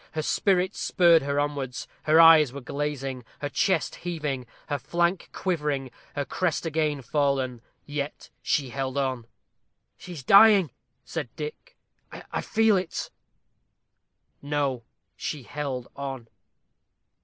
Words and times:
Her 0.13 0.23
spirit 0.23 0.73
spurred 0.75 1.21
her 1.21 1.39
onwards. 1.39 1.87
Her 2.05 2.19
eye 2.19 2.39
was 2.39 2.51
glazing; 2.65 3.23
her 3.39 3.49
chest 3.49 3.97
heaving; 3.97 4.47
her 4.65 4.79
flank 4.79 5.29
quivering; 5.31 5.91
her 6.15 6.25
crest 6.25 6.65
again 6.65 7.03
fallen. 7.03 7.61
Yet 7.85 8.31
she 8.41 8.69
held 8.69 8.97
on. 8.97 9.27
"She 9.99 10.13
is 10.13 10.23
dying!" 10.23 10.71
said 11.05 11.29
Dick. 11.35 11.77
"I 12.11 12.41
feel 12.41 12.77
it" 12.77 13.11
No, 14.57 14.81
she 15.15 15.43
held 15.43 15.87
on. 15.95 16.29